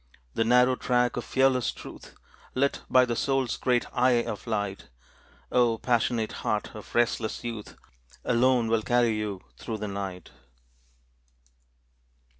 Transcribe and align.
The 0.33 0.43
narrow 0.43 0.75
track 0.75 1.15
of 1.15 1.23
fearless 1.23 1.71
truth, 1.71 2.15
Lit 2.55 2.81
by 2.89 3.05
the 3.05 3.15
soul's 3.15 3.55
great 3.55 3.85
eye 3.93 4.23
of 4.23 4.47
light, 4.47 4.89
O 5.51 5.77
passionate 5.77 6.31
heart 6.41 6.73
of 6.75 6.95
restless 6.95 7.43
youth, 7.43 7.77
Alone 8.25 8.67
will 8.67 8.81
carry 8.81 9.15
you 9.15 9.41
through 9.59 9.77
the 9.77 9.87
night. 9.87 10.31